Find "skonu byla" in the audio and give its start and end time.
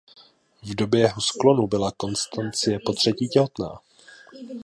1.21-1.91